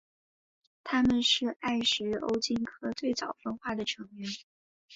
[0.83, 4.27] 它们是艾什欧鲸科最早分化的成员。